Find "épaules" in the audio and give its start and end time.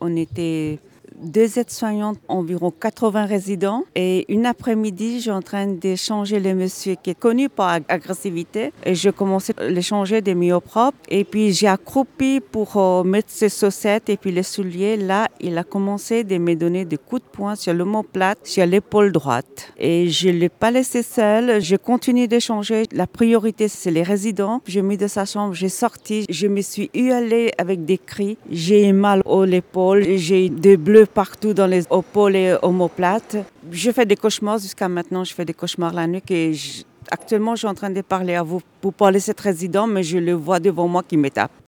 29.44-30.04, 31.84-32.36